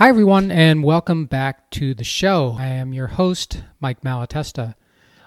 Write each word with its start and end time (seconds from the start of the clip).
Hi, 0.00 0.08
everyone, 0.08 0.50
and 0.50 0.82
welcome 0.82 1.26
back 1.26 1.68
to 1.72 1.92
the 1.92 2.04
show. 2.04 2.56
I 2.58 2.68
am 2.68 2.94
your 2.94 3.08
host, 3.08 3.64
Mike 3.80 4.00
Malatesta. 4.00 4.74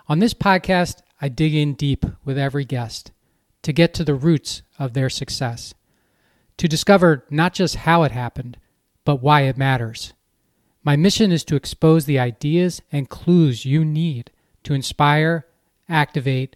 On 0.08 0.18
this 0.18 0.34
podcast, 0.34 1.04
I 1.22 1.30
dig 1.30 1.54
in 1.54 1.76
deep 1.76 2.04
with 2.26 2.40
every 2.40 2.66
guest 2.66 3.12
to 3.62 3.72
get 3.72 3.94
to 3.94 4.04
the 4.04 4.16
roots 4.16 4.64
of 4.80 4.94
their 4.94 5.12
success, 5.12 5.76
to 6.58 6.68
discover 6.68 7.24
not 7.30 7.54
just 7.54 7.76
how 7.76 8.02
it 8.02 8.12
happened, 8.12 8.58
but 9.06 9.22
why 9.22 9.42
it 9.42 9.60
matters. 9.60 10.14
My 10.84 10.96
mission 10.96 11.32
is 11.32 11.44
to 11.44 11.56
expose 11.56 12.06
the 12.06 12.18
ideas 12.18 12.82
and 12.92 13.08
clues 13.08 13.66
you 13.66 13.86
need 13.86 14.32
to 14.64 14.74
inspire, 14.74 15.46
activate, 15.88 16.56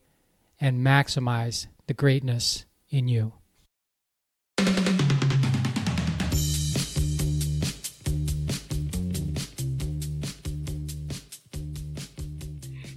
and 0.60 0.84
maximize 0.84 1.68
the 1.86 1.94
greatness 1.94 2.66
in 2.90 3.08
you. 3.08 3.34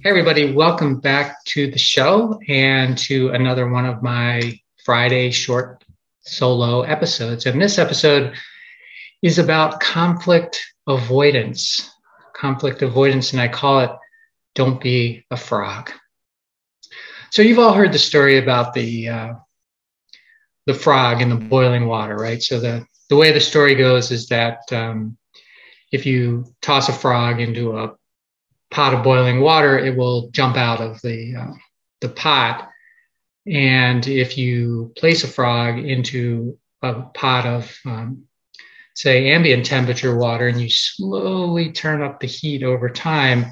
Hey, 0.03 0.09
everybody, 0.09 0.51
welcome 0.51 0.99
back 0.99 1.45
to 1.45 1.69
the 1.69 1.77
show 1.77 2.39
and 2.47 2.97
to 2.97 3.29
another 3.29 3.69
one 3.69 3.85
of 3.85 4.01
my 4.01 4.59
Friday 4.83 5.29
short 5.29 5.83
solo 6.21 6.81
episodes. 6.81 7.45
And 7.45 7.61
this 7.61 7.77
episode 7.77 8.33
is 9.21 9.37
about 9.37 9.79
conflict 9.79 10.59
avoidance. 10.87 11.87
Conflict 12.33 12.81
avoidance, 12.81 13.31
and 13.31 13.39
I 13.39 13.47
call 13.47 13.81
it 13.81 13.91
Don't 14.55 14.81
Be 14.81 15.23
a 15.29 15.37
Frog. 15.37 15.91
So, 17.29 17.43
you've 17.43 17.59
all 17.59 17.73
heard 17.73 17.93
the 17.93 17.99
story 17.99 18.39
about 18.39 18.73
the, 18.73 19.07
uh, 19.07 19.33
the 20.65 20.73
frog 20.73 21.21
in 21.21 21.29
the 21.29 21.35
boiling 21.35 21.85
water, 21.85 22.15
right? 22.15 22.41
So, 22.41 22.59
the, 22.59 22.87
the 23.11 23.17
way 23.17 23.31
the 23.31 23.39
story 23.39 23.75
goes 23.75 24.09
is 24.09 24.29
that 24.29 24.61
um, 24.71 25.15
if 25.91 26.07
you 26.07 26.45
toss 26.63 26.89
a 26.89 26.93
frog 26.93 27.39
into 27.39 27.77
a 27.77 27.93
pot 28.71 28.93
of 28.93 29.03
boiling 29.03 29.41
water, 29.41 29.77
it 29.77 29.95
will 29.95 30.29
jump 30.31 30.57
out 30.57 30.81
of 30.81 31.01
the 31.01 31.35
uh, 31.35 31.53
the 31.99 32.09
pot. 32.09 32.69
And 33.45 34.05
if 34.07 34.37
you 34.37 34.93
place 34.97 35.23
a 35.23 35.27
frog 35.27 35.79
into 35.79 36.57
a 36.81 37.01
pot 37.01 37.45
of, 37.45 37.75
um, 37.85 38.23
say, 38.95 39.31
ambient 39.31 39.65
temperature 39.65 40.15
water, 40.15 40.47
and 40.47 40.61
you 40.61 40.69
slowly 40.69 41.71
turn 41.71 42.01
up 42.01 42.19
the 42.19 42.27
heat 42.27 42.63
over 42.63 42.89
time, 42.89 43.45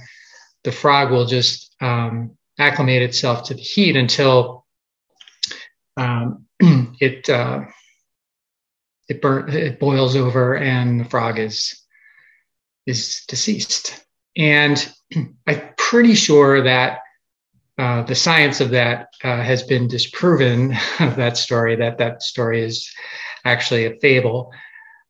the 0.63 0.71
frog 0.71 1.11
will 1.11 1.25
just 1.25 1.75
um, 1.81 2.37
acclimate 2.57 3.01
itself 3.01 3.45
to 3.45 3.53
the 3.53 3.61
heat 3.61 3.95
until 3.95 4.65
um, 5.97 6.45
it 6.59 7.29
uh, 7.29 7.61
it 9.07 9.21
burn 9.21 9.49
it 9.49 9.79
boils 9.79 10.15
over 10.15 10.55
and 10.55 10.99
the 10.99 11.05
frog 11.05 11.39
is 11.39 11.81
is 12.85 13.23
deceased. 13.27 14.03
And 14.37 14.93
I'm 15.15 15.61
pretty 15.77 16.13
sure 16.13 16.61
that 16.63 16.99
uh, 17.77 18.03
the 18.03 18.15
science 18.15 18.59
of 18.61 18.71
that 18.71 19.13
uh, 19.23 19.41
has 19.41 19.63
been 19.63 19.87
disproven 19.87 20.73
of 20.99 21.15
that 21.15 21.37
story, 21.37 21.75
that 21.77 21.97
that 21.97 22.21
story 22.21 22.61
is 22.61 22.91
actually 23.45 23.85
a 23.85 23.97
fable. 23.99 24.51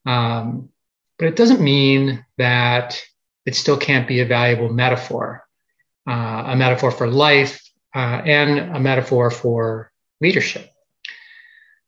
Um, 0.05 0.69
but 1.17 1.27
it 1.27 1.35
doesn't 1.35 1.61
mean 1.61 2.25
that 2.37 3.01
it 3.45 3.55
still 3.55 3.77
can't 3.77 4.07
be 4.07 4.21
a 4.21 4.25
valuable 4.25 4.69
metaphor, 4.69 5.45
uh, 6.07 6.43
a 6.47 6.55
metaphor 6.55 6.91
for 6.91 7.07
life 7.07 7.61
uh, 7.95 8.21
and 8.23 8.75
a 8.75 8.79
metaphor 8.79 9.31
for 9.31 9.91
leadership. 10.21 10.69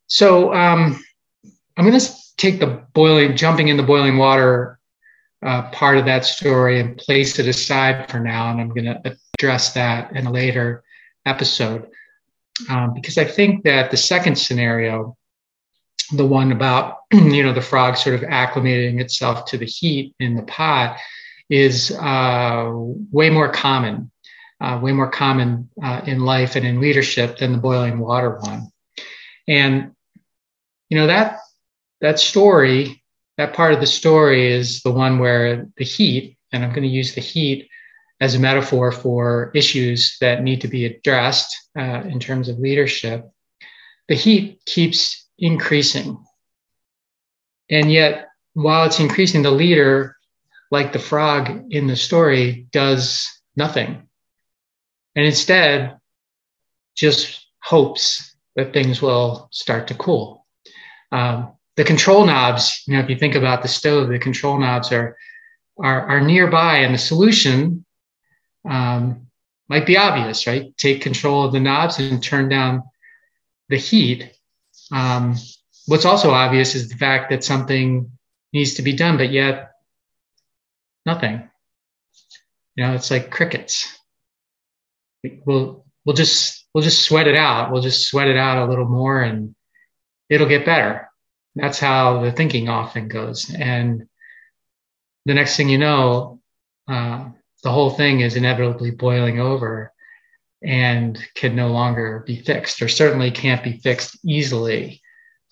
So 0.08 0.54
um, 0.54 1.02
I'm 1.78 1.88
going 1.88 2.00
to 2.00 2.12
take 2.38 2.60
the 2.60 2.84
boiling, 2.94 3.36
jumping 3.38 3.70
in 3.70 3.78
the 3.78 3.84
boiling 3.84 4.18
water 4.18 4.80
uh, 5.44 5.70
part 5.72 5.98
of 5.98 6.06
that 6.06 6.26
story 6.26 6.80
and 6.80 6.98
place 6.98 7.40
it 7.40 7.48
aside 7.48 8.10
for 8.10 8.20
now. 8.20 8.52
And 8.52 8.62
I'm 8.62 8.70
going 8.70 8.86
to 8.86 9.18
address 9.38 9.74
that 9.74 10.16
in 10.16 10.28
a 10.28 10.32
later 10.32 10.84
episode 11.26 11.88
um, 12.70 12.94
because 12.94 13.18
I 13.18 13.26
think 13.26 13.64
that 13.64 13.92
the 13.92 13.98
second 13.98 14.38
scenario, 14.38 15.18
the 16.14 16.26
one 16.26 16.52
about 16.52 16.98
you 17.12 17.44
know 17.44 17.54
the 17.54 17.62
frog 17.62 17.98
sort 17.98 18.16
of 18.16 18.22
acclimating 18.22 19.00
itself 19.00 19.46
to 19.46 19.58
the 19.58 19.66
heat 19.66 20.16
in 20.20 20.36
the 20.36 20.44
pot, 20.44 20.98
is 21.50 21.92
uh, 22.00 22.72
way 23.12 23.30
more 23.30 23.50
common, 23.50 24.12
uh, 24.60 24.80
way 24.82 24.92
more 24.92 25.10
common 25.10 25.70
uh, 25.82 26.02
in 26.06 26.22
life 26.22 26.56
and 26.56 26.66
in 26.66 26.80
leadership 26.80 27.38
than 27.38 27.52
the 27.52 27.58
boiling 27.58 28.00
water 28.00 28.38
one. 28.40 28.72
And 29.48 29.92
you 30.90 30.98
know 30.98 31.08
that 31.08 31.40
that 32.02 32.20
story 32.20 33.01
that 33.38 33.54
part 33.54 33.74
of 33.74 33.80
the 33.80 33.88
story 33.88 34.52
is 34.52 34.82
the 34.82 34.92
one 34.92 35.20
where 35.20 35.68
the 35.78 35.86
heat, 35.86 36.38
and 36.52 36.64
I'm 36.64 36.72
going 36.72 36.84
to 36.84 36.90
use 36.90 37.16
the 37.16 37.22
heat 37.22 37.70
as 38.20 38.36
a 38.36 38.40
metaphor 38.40 38.92
for 38.92 39.52
issues 39.56 40.18
that 40.22 40.44
need 40.44 40.62
to 40.62 40.68
be 40.68 40.86
addressed 40.86 41.70
uh, 41.78 42.04
in 42.06 42.20
terms 42.20 42.50
of 42.50 42.60
leadership, 42.60 43.28
the 44.08 44.16
heat 44.16 44.62
keeps 44.66 45.28
increasing. 45.40 46.24
And 47.70 47.92
yet, 47.92 48.28
while 48.54 48.86
it's 48.86 49.00
increasing, 49.00 49.42
the 49.42 49.52
leader, 49.52 50.18
like 50.70 50.94
the 50.94 51.00
frog 51.00 51.66
in 51.72 51.88
the 51.88 51.96
story, 51.96 52.68
does 52.72 53.28
nothing. 53.56 54.08
And 55.16 55.26
instead, 55.26 55.98
just 56.96 57.48
hopes 57.64 58.36
that 58.56 58.74
things 58.74 59.02
will 59.02 59.48
start 59.52 59.88
to 59.88 59.96
cool. 59.96 60.46
Um, 61.12 61.54
the 61.78 61.84
control 61.84 62.26
knobs, 62.26 62.84
you 62.88 62.94
know, 62.94 63.04
if 63.04 63.10
you 63.10 63.16
think 63.16 63.36
about 63.36 63.62
the 63.62 63.68
stove, 63.68 64.10
the 64.10 64.20
control 64.20 64.60
knobs 64.60 64.92
are 64.92 65.18
are, 65.80 66.02
are 66.10 66.22
nearby, 66.22 66.78
and 66.78 66.94
the 66.94 67.00
solution 67.00 67.86
um, 68.70 69.28
might 69.70 69.86
be 69.86 69.98
obvious, 69.98 70.46
right? 70.46 70.76
Take 70.78 71.02
control 71.02 71.46
of 71.46 71.54
the 71.54 71.60
knobs 71.60 71.98
and 71.98 72.22
turn 72.22 72.50
down 72.50 72.84
the 73.70 73.78
heat. 73.78 74.32
Um, 74.92 75.36
what's 75.88 76.06
also 76.06 76.32
obvious 76.32 76.76
is 76.76 76.90
the 76.90 76.98
fact 76.98 77.30
that 77.32 77.44
something 77.44 78.12
needs 78.54 78.76
to 78.76 78.82
be 78.82 78.94
done, 78.94 79.18
but 79.18 79.32
yet 79.32 79.72
nothing. 81.06 81.50
You 82.76 82.86
know, 82.86 82.94
it's 82.94 83.10
like 83.10 83.32
crickets. 83.32 83.98
We'll 85.46 85.86
we'll 86.04 86.16
just 86.16 86.66
we'll 86.74 86.84
just 86.84 87.04
sweat 87.04 87.28
it 87.28 87.36
out. 87.36 87.72
We'll 87.72 87.82
just 87.82 88.08
sweat 88.08 88.28
it 88.28 88.38
out 88.38 88.58
a 88.58 88.70
little 88.70 88.88
more, 88.88 89.22
and 89.22 89.56
it'll 90.30 90.50
get 90.50 90.66
better 90.66 91.11
that's 91.56 91.80
how 91.80 92.22
the 92.22 92.32
thinking 92.32 92.70
often 92.70 93.08
goes. 93.08 93.54
And 93.54 94.08
the 95.26 95.34
next 95.34 95.58
thing 95.58 95.70
you 95.70 95.78
know, 95.78 96.40
uh, 96.88 97.30
the 97.64 97.72
whole 97.72 97.92
thing 97.92 98.22
is 98.22 98.36
inevitably 98.36 98.92
boiling 98.92 99.40
over 99.40 99.94
and 100.64 101.18
can 101.36 101.56
no 101.56 101.70
longer 101.70 102.24
be 102.26 102.42
fixed, 102.42 102.82
or 102.82 102.88
certainly 102.88 103.32
can't 103.32 103.64
be 103.64 103.78
fixed 103.78 104.18
easily. 104.24 105.02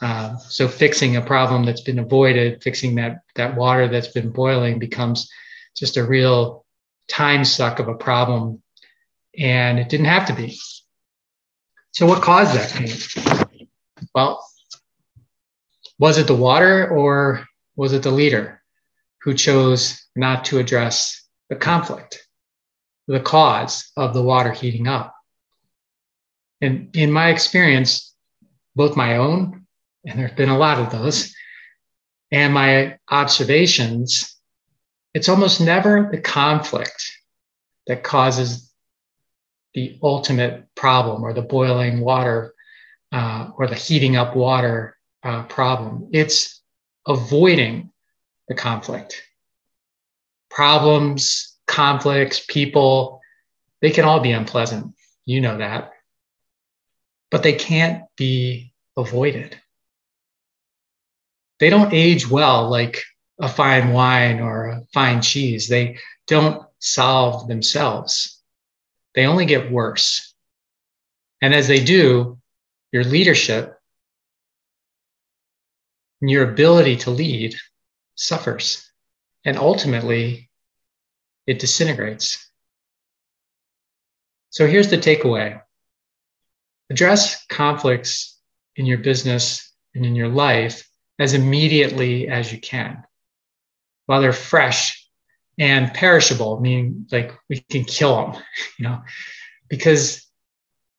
Uh, 0.01 0.37
so 0.37 0.67
fixing 0.67 1.15
a 1.15 1.21
problem 1.21 1.65
that's 1.65 1.81
been 1.81 1.99
avoided, 1.99 2.63
fixing 2.63 2.95
that 2.95 3.21
that 3.35 3.55
water 3.55 3.87
that's 3.87 4.07
been 4.09 4.31
boiling 4.31 4.79
becomes 4.79 5.29
just 5.75 5.97
a 5.97 6.03
real 6.03 6.66
time 7.07 7.43
suck 7.43 7.79
of 7.79 7.87
a 7.87 7.95
problem, 7.95 8.61
and 9.37 9.79
it 9.79 9.89
didn't 9.89 10.05
have 10.05 10.27
to 10.27 10.33
be. 10.33 10.57
So 11.91 12.05
what 12.05 12.21
caused 12.21 12.55
that 12.55 12.71
pain? 12.71 13.67
Well, 14.13 14.45
was 15.99 16.17
it 16.17 16.27
the 16.27 16.35
water 16.35 16.87
or 16.87 17.45
was 17.75 17.93
it 17.93 18.03
the 18.03 18.11
leader 18.11 18.61
who 19.21 19.33
chose 19.33 20.07
not 20.15 20.45
to 20.45 20.57
address 20.57 21.27
the 21.49 21.55
conflict, 21.55 22.25
the 23.07 23.19
cause 23.19 23.91
of 23.97 24.13
the 24.13 24.23
water 24.23 24.51
heating 24.51 24.87
up? 24.87 25.13
And 26.61 26.95
in 26.95 27.11
my 27.11 27.29
experience, 27.29 28.16
both 28.75 28.96
my 28.96 29.17
own, 29.17 29.66
and 30.05 30.17
there 30.17 30.28
have 30.28 30.37
been 30.37 30.49
a 30.49 30.57
lot 30.57 30.79
of 30.79 30.91
those, 30.91 31.34
and 32.31 32.53
my 32.53 32.97
observations, 33.09 34.37
it's 35.13 35.29
almost 35.29 35.59
never 35.59 36.09
the 36.11 36.22
conflict 36.22 37.11
that 37.87 38.03
causes 38.03 38.72
the 39.73 39.99
ultimate 40.02 40.66
problem 40.75 41.23
or 41.23 41.34
the 41.34 41.41
boiling 41.41 41.99
water 41.99 42.53
uh, 43.11 43.49
or 43.57 43.67
the 43.67 43.75
heating 43.75 44.16
up 44.16 44.35
water 44.35 44.95
uh, 45.23 45.43
problem. 45.43 46.09
It's 46.11 46.61
avoiding 47.07 47.91
the 48.47 48.55
conflict. 48.55 49.23
Problems, 50.49 51.57
conflicts, 51.67 52.45
people, 52.47 53.21
they 53.81 53.91
can 53.91 54.05
all 54.05 54.19
be 54.19 54.31
unpleasant. 54.31 54.93
You 55.25 55.41
know 55.41 55.57
that. 55.57 55.91
But 57.31 57.43
they 57.43 57.53
can't 57.53 58.03
be 58.17 58.73
avoided. 58.97 59.59
They 61.59 61.69
don't 61.69 61.93
age 61.93 62.29
well 62.29 62.69
like 62.69 63.03
a 63.39 63.47
fine 63.47 63.91
wine 63.91 64.39
or 64.39 64.67
a 64.67 64.81
fine 64.93 65.21
cheese. 65.21 65.67
They 65.67 65.97
don't 66.27 66.66
solve 66.79 67.47
themselves. 67.47 68.41
They 69.16 69.25
only 69.25 69.45
get 69.45 69.71
worse. 69.71 70.33
And 71.41 71.53
as 71.53 71.67
they 71.67 71.83
do, 71.83 72.39
your 72.91 73.03
leadership 73.03 73.78
and 76.21 76.29
your 76.29 76.49
ability 76.49 76.97
to 76.97 77.11
lead 77.11 77.55
suffers. 78.16 78.85
and 79.45 79.57
ultimately 79.57 80.49
it 81.47 81.59
disintegrates. 81.59 82.45
So 84.49 84.67
here's 84.67 84.89
the 84.89 84.97
takeaway 84.97 85.61
address 86.89 87.45
conflicts 87.45 88.37
in 88.75 88.85
your 88.85 88.97
business 88.97 89.71
and 89.95 90.05
in 90.05 90.16
your 90.16 90.27
life 90.27 90.87
as 91.19 91.33
immediately 91.33 92.27
as 92.27 92.51
you 92.51 92.59
can 92.59 93.03
while 94.05 94.21
they're 94.21 94.33
fresh 94.33 95.07
and 95.59 95.93
perishable, 95.93 96.59
meaning 96.59 97.05
like 97.11 97.31
we 97.49 97.59
can 97.59 97.83
kill 97.83 98.16
them, 98.16 98.41
you 98.77 98.87
know, 98.87 99.01
because 99.67 100.25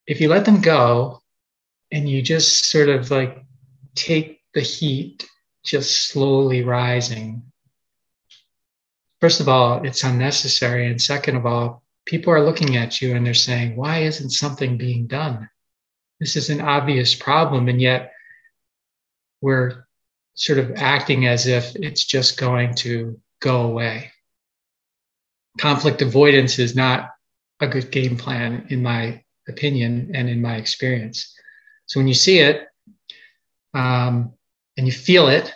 if 0.07 0.21
you 0.21 0.29
let 0.29 0.45
them 0.45 0.61
go 0.61 1.21
and 1.91 2.09
you 2.09 2.23
just 2.23 2.67
sort 2.67 2.89
of 2.89 3.11
like 3.11 3.45
take 3.95 4.40
the 4.55 4.61
heat 4.61 5.29
just 5.65 6.09
slowly 6.09 6.63
rising, 6.63 7.43
first 9.21 9.41
of 9.41 9.49
all, 9.49 9.85
it's 9.85 10.05
unnecessary. 10.05 10.87
And 10.87 11.01
second 11.01 11.37
of 11.37 11.47
all, 11.47 11.83
people 12.07 12.33
are 12.33 12.45
looking 12.45 12.77
at 12.77 13.01
you 13.01 13.15
and 13.15 13.25
they're 13.27 13.35
saying, 13.35 13.77
why 13.77 13.99
isn't 13.99 14.31
something 14.31 14.77
being 14.77 15.07
done? 15.07 15.49
This 16.19 16.37
is 16.37 16.51
an 16.51 16.61
obvious 16.61 17.15
problem. 17.15 17.69
And 17.69 17.81
yet 17.81 18.13
we're 19.41 19.87
sort 20.35 20.59
of 20.59 20.73
acting 20.77 21.27
as 21.27 21.47
if 21.47 21.77
it's 21.77 22.05
just 22.05 22.39
going 22.39 22.75
to 22.75 23.21
go 23.41 23.63
away. 23.63 24.11
Conflict 25.59 26.03
avoidance 26.03 26.59
is 26.59 26.75
not 26.75 27.11
a 27.61 27.67
good 27.67 27.91
game 27.91 28.17
plan, 28.17 28.67
in 28.71 28.83
my 28.83 29.23
opinion 29.49 30.13
and 30.15 30.29
in 30.29 30.41
my 30.41 30.57
experience. 30.57 31.35
So 31.87 32.01
when 32.01 32.09
you 32.09 32.15
see 32.15 32.39
it 32.39 32.69
um, 33.75 34.33
and 34.77 34.87
you 34.87 34.93
feel 34.93 35.29
it, 35.29 35.53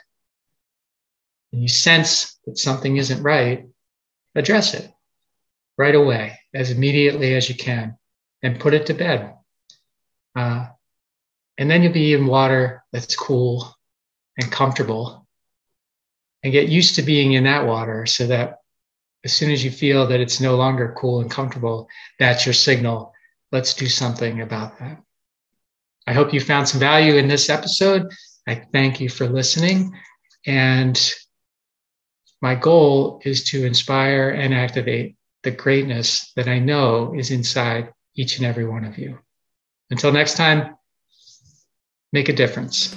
and 1.52 1.62
you 1.62 1.68
sense 1.68 2.38
that 2.46 2.58
something 2.58 2.96
isn't 2.96 3.22
right, 3.22 3.66
address 4.34 4.74
it 4.74 4.90
right 5.76 5.94
away, 5.94 6.38
as 6.52 6.70
immediately 6.70 7.34
as 7.34 7.48
you 7.48 7.54
can, 7.54 7.96
and 8.42 8.60
put 8.60 8.74
it 8.74 8.86
to 8.86 8.94
bed. 8.94 9.34
Uh, 10.36 10.66
and 11.58 11.70
then 11.70 11.82
you'll 11.82 11.92
be 11.92 12.12
in 12.12 12.26
water 12.26 12.82
that's 12.92 13.16
cool 13.16 13.74
and 14.36 14.50
comfortable 14.50 15.26
and 16.42 16.52
get 16.52 16.68
used 16.68 16.96
to 16.96 17.02
being 17.02 17.32
in 17.32 17.44
that 17.44 17.66
water 17.66 18.06
so 18.06 18.26
that 18.26 18.58
as 19.24 19.32
soon 19.32 19.50
as 19.50 19.64
you 19.64 19.70
feel 19.70 20.06
that 20.06 20.20
it's 20.20 20.40
no 20.40 20.56
longer 20.56 20.94
cool 20.98 21.20
and 21.20 21.30
comfortable, 21.30 21.88
that's 22.18 22.44
your 22.44 22.52
signal. 22.52 23.12
Let's 23.50 23.74
do 23.74 23.86
something 23.86 24.42
about 24.42 24.78
that. 24.78 25.02
I 26.06 26.12
hope 26.12 26.34
you 26.34 26.40
found 26.40 26.68
some 26.68 26.80
value 26.80 27.14
in 27.14 27.28
this 27.28 27.48
episode. 27.48 28.12
I 28.46 28.54
thank 28.54 29.00
you 29.00 29.08
for 29.08 29.26
listening. 29.26 29.94
And 30.46 31.00
my 32.42 32.54
goal 32.54 33.22
is 33.24 33.44
to 33.44 33.64
inspire 33.64 34.30
and 34.30 34.52
activate 34.52 35.16
the 35.42 35.50
greatness 35.50 36.32
that 36.36 36.48
I 36.48 36.58
know 36.58 37.14
is 37.16 37.30
inside 37.30 37.92
each 38.16 38.36
and 38.36 38.46
every 38.46 38.66
one 38.66 38.84
of 38.84 38.98
you. 38.98 39.18
Until 39.90 40.12
next 40.12 40.36
time, 40.36 40.76
make 42.12 42.28
a 42.28 42.32
difference. 42.32 42.94